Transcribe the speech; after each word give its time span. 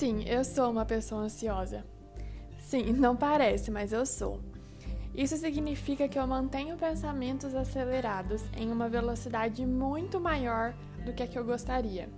Sim, 0.00 0.24
eu 0.26 0.42
sou 0.42 0.70
uma 0.70 0.86
pessoa 0.86 1.24
ansiosa. 1.24 1.84
Sim, 2.56 2.84
não 2.96 3.14
parece, 3.14 3.70
mas 3.70 3.92
eu 3.92 4.06
sou. 4.06 4.40
Isso 5.14 5.36
significa 5.36 6.08
que 6.08 6.18
eu 6.18 6.26
mantenho 6.26 6.78
pensamentos 6.78 7.54
acelerados 7.54 8.42
em 8.56 8.72
uma 8.72 8.88
velocidade 8.88 9.66
muito 9.66 10.18
maior 10.18 10.72
do 11.04 11.12
que 11.12 11.22
a 11.22 11.26
que 11.26 11.38
eu 11.38 11.44
gostaria. 11.44 12.08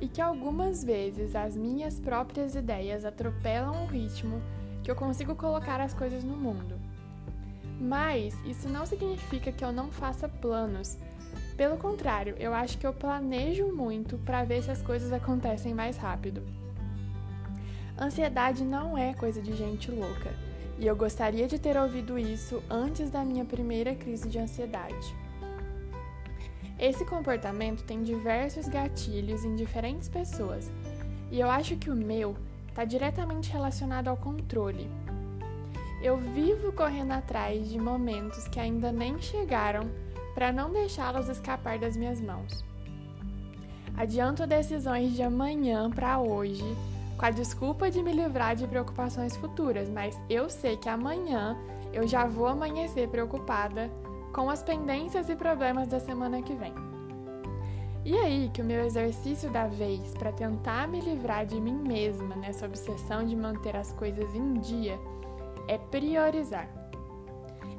E 0.00 0.08
que 0.08 0.20
algumas 0.20 0.82
vezes 0.82 1.36
as 1.36 1.56
minhas 1.56 2.00
próprias 2.00 2.56
ideias 2.56 3.04
atropelam 3.04 3.84
o 3.84 3.86
ritmo 3.86 4.42
que 4.82 4.90
eu 4.90 4.96
consigo 4.96 5.36
colocar 5.36 5.80
as 5.80 5.94
coisas 5.94 6.24
no 6.24 6.36
mundo. 6.36 6.80
Mas 7.80 8.34
isso 8.44 8.68
não 8.68 8.84
significa 8.86 9.52
que 9.52 9.64
eu 9.64 9.70
não 9.70 9.92
faça 9.92 10.28
planos. 10.28 10.98
Pelo 11.56 11.76
contrário, 11.76 12.34
eu 12.40 12.52
acho 12.52 12.76
que 12.76 12.86
eu 12.88 12.92
planejo 12.92 13.68
muito 13.68 14.18
para 14.18 14.42
ver 14.42 14.64
se 14.64 14.70
as 14.72 14.82
coisas 14.82 15.12
acontecem 15.12 15.72
mais 15.72 15.96
rápido. 15.96 16.42
Ansiedade 18.02 18.64
não 18.64 18.98
é 18.98 19.14
coisa 19.14 19.40
de 19.40 19.54
gente 19.54 19.88
louca 19.88 20.34
e 20.76 20.84
eu 20.84 20.96
gostaria 20.96 21.46
de 21.46 21.56
ter 21.56 21.76
ouvido 21.76 22.18
isso 22.18 22.60
antes 22.68 23.08
da 23.10 23.24
minha 23.24 23.44
primeira 23.44 23.94
crise 23.94 24.28
de 24.28 24.40
ansiedade. 24.40 25.14
Esse 26.76 27.04
comportamento 27.04 27.84
tem 27.84 28.02
diversos 28.02 28.66
gatilhos 28.66 29.44
em 29.44 29.54
diferentes 29.54 30.08
pessoas, 30.08 30.68
e 31.30 31.38
eu 31.38 31.48
acho 31.48 31.76
que 31.76 31.90
o 31.90 31.94
meu 31.94 32.36
está 32.66 32.84
diretamente 32.84 33.52
relacionado 33.52 34.08
ao 34.08 34.16
controle. 34.16 34.90
Eu 36.02 36.16
vivo 36.16 36.72
correndo 36.72 37.12
atrás 37.12 37.70
de 37.70 37.78
momentos 37.78 38.48
que 38.48 38.58
ainda 38.58 38.90
nem 38.90 39.22
chegaram 39.22 39.88
para 40.34 40.50
não 40.50 40.72
deixá-los 40.72 41.28
escapar 41.28 41.78
das 41.78 41.96
minhas 41.96 42.20
mãos. 42.20 42.64
Adianto 43.96 44.44
decisões 44.44 45.12
de 45.14 45.22
amanhã 45.22 45.88
para 45.88 46.18
hoje 46.18 46.64
com 47.18 47.26
a 47.26 47.30
desculpa 47.30 47.90
de 47.90 48.02
me 48.02 48.12
livrar 48.12 48.56
de 48.56 48.66
preocupações 48.66 49.36
futuras, 49.36 49.88
mas 49.88 50.18
eu 50.28 50.48
sei 50.50 50.76
que 50.76 50.88
amanhã 50.88 51.56
eu 51.92 52.06
já 52.06 52.26
vou 52.26 52.46
amanhecer 52.46 53.08
preocupada 53.08 53.90
com 54.32 54.48
as 54.48 54.62
pendências 54.62 55.28
e 55.28 55.36
problemas 55.36 55.88
da 55.88 56.00
semana 56.00 56.42
que 56.42 56.54
vem. 56.54 56.72
E 58.04 58.16
aí 58.16 58.50
que 58.52 58.60
o 58.60 58.64
meu 58.64 58.84
exercício 58.84 59.48
da 59.50 59.68
vez 59.68 60.12
para 60.14 60.32
tentar 60.32 60.88
me 60.88 61.00
livrar 61.00 61.46
de 61.46 61.60
mim 61.60 61.76
mesma 61.76 62.34
nessa 62.34 62.66
obsessão 62.66 63.24
de 63.24 63.36
manter 63.36 63.76
as 63.76 63.92
coisas 63.92 64.34
em 64.34 64.54
dia 64.54 64.98
é 65.68 65.78
priorizar. 65.78 66.68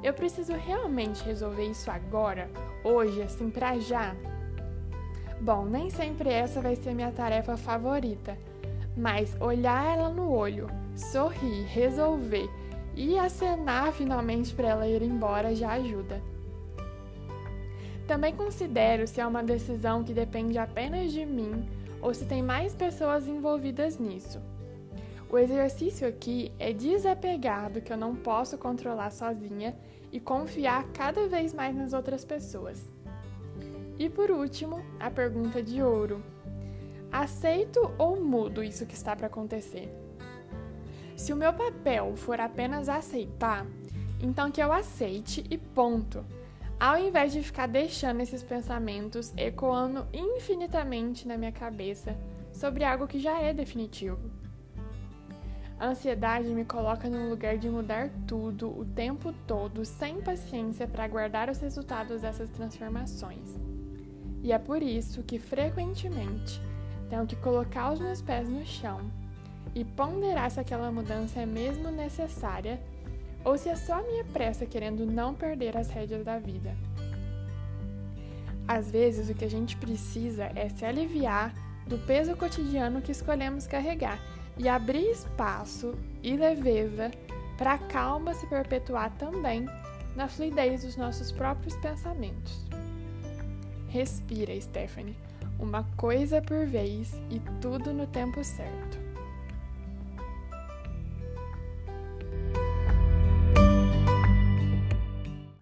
Eu 0.02 0.14
preciso 0.14 0.54
realmente 0.54 1.24
resolver 1.24 1.64
isso 1.64 1.90
agora, 1.90 2.50
hoje, 2.82 3.22
assim 3.22 3.50
para 3.50 3.78
já. 3.78 4.14
Bom, 5.40 5.66
nem 5.66 5.90
sempre 5.90 6.30
essa 6.30 6.60
vai 6.60 6.76
ser 6.76 6.94
minha 6.94 7.10
tarefa 7.10 7.56
favorita 7.56 8.36
mas 8.96 9.36
olhar 9.40 9.84
ela 9.96 10.08
no 10.08 10.30
olho, 10.30 10.68
sorrir, 10.94 11.64
resolver 11.64 12.48
e 12.94 13.18
acenar 13.18 13.92
finalmente 13.92 14.54
para 14.54 14.68
ela 14.68 14.88
ir 14.88 15.02
embora 15.02 15.54
já 15.54 15.72
ajuda. 15.72 16.22
Também 18.06 18.34
considero 18.34 19.06
se 19.06 19.20
é 19.20 19.26
uma 19.26 19.42
decisão 19.42 20.04
que 20.04 20.12
depende 20.12 20.58
apenas 20.58 21.10
de 21.12 21.24
mim 21.24 21.66
ou 22.00 22.12
se 22.12 22.26
tem 22.26 22.42
mais 22.42 22.74
pessoas 22.74 23.26
envolvidas 23.26 23.98
nisso. 23.98 24.40
O 25.30 25.38
exercício 25.38 26.06
aqui 26.06 26.52
é 26.58 26.72
desapegar 26.72 27.70
do 27.70 27.80
que 27.80 27.92
eu 27.92 27.96
não 27.96 28.14
posso 28.14 28.58
controlar 28.58 29.10
sozinha 29.10 29.74
e 30.12 30.20
confiar 30.20 30.84
cada 30.92 31.26
vez 31.26 31.52
mais 31.52 31.74
nas 31.74 31.92
outras 31.92 32.24
pessoas. 32.24 32.88
E 33.98 34.08
por 34.08 34.30
último, 34.30 34.80
a 35.00 35.10
pergunta 35.10 35.62
de 35.62 35.82
ouro: 35.82 36.22
Aceito 37.14 37.94
ou 37.96 38.20
mudo 38.20 38.60
isso 38.60 38.84
que 38.84 38.94
está 38.94 39.14
para 39.14 39.28
acontecer? 39.28 39.88
Se 41.16 41.32
o 41.32 41.36
meu 41.36 41.52
papel 41.52 42.16
for 42.16 42.40
apenas 42.40 42.88
aceitar, 42.88 43.64
então 44.20 44.50
que 44.50 44.60
eu 44.60 44.72
aceite 44.72 45.46
e 45.48 45.56
ponto, 45.56 46.24
ao 46.78 46.98
invés 46.98 47.32
de 47.32 47.40
ficar 47.40 47.68
deixando 47.68 48.20
esses 48.20 48.42
pensamentos 48.42 49.32
ecoando 49.36 50.04
infinitamente 50.12 51.28
na 51.28 51.36
minha 51.36 51.52
cabeça 51.52 52.16
sobre 52.52 52.82
algo 52.82 53.06
que 53.06 53.20
já 53.20 53.40
é 53.40 53.54
definitivo. 53.54 54.18
A 55.78 55.86
ansiedade 55.86 56.48
me 56.48 56.64
coloca 56.64 57.08
no 57.08 57.30
lugar 57.30 57.56
de 57.58 57.70
mudar 57.70 58.10
tudo 58.26 58.76
o 58.76 58.84
tempo 58.84 59.32
todo, 59.46 59.84
sem 59.84 60.20
paciência 60.20 60.88
para 60.88 61.04
aguardar 61.04 61.48
os 61.48 61.60
resultados 61.60 62.22
dessas 62.22 62.50
transformações. 62.50 63.56
E 64.42 64.50
é 64.50 64.58
por 64.58 64.82
isso 64.82 65.22
que 65.22 65.38
frequentemente 65.38 66.60
tenho 67.08 67.26
que 67.26 67.36
colocar 67.36 67.92
os 67.92 68.00
meus 68.00 68.20
pés 68.20 68.48
no 68.48 68.64
chão 68.64 69.00
e 69.74 69.84
ponderar 69.84 70.50
se 70.50 70.60
aquela 70.60 70.90
mudança 70.90 71.40
é 71.40 71.46
mesmo 71.46 71.90
necessária 71.90 72.80
ou 73.44 73.58
se 73.58 73.68
é 73.68 73.76
só 73.76 74.02
minha 74.02 74.24
pressa 74.24 74.64
querendo 74.64 75.04
não 75.04 75.34
perder 75.34 75.76
as 75.76 75.90
rédeas 75.90 76.24
da 76.24 76.38
vida. 76.38 76.74
Às 78.66 78.90
vezes, 78.90 79.28
o 79.28 79.34
que 79.34 79.44
a 79.44 79.50
gente 79.50 79.76
precisa 79.76 80.50
é 80.54 80.68
se 80.70 80.86
aliviar 80.86 81.54
do 81.86 81.98
peso 81.98 82.34
cotidiano 82.34 83.02
que 83.02 83.12
escolhemos 83.12 83.66
carregar 83.66 84.18
e 84.56 84.68
abrir 84.68 85.10
espaço 85.10 85.94
e 86.22 86.34
leveza 86.34 87.10
para 87.58 87.74
a 87.74 87.78
calma 87.78 88.32
se 88.32 88.46
perpetuar 88.46 89.10
também 89.18 89.66
na 90.16 90.28
fluidez 90.28 90.82
dos 90.82 90.96
nossos 90.96 91.30
próprios 91.30 91.76
pensamentos. 91.76 92.64
Respira, 93.88 94.58
Stephanie 94.58 95.16
uma 95.58 95.84
coisa 95.96 96.40
por 96.40 96.66
vez 96.66 97.12
e 97.30 97.40
tudo 97.60 97.92
no 97.92 98.06
tempo 98.06 98.42
certo. 98.42 99.03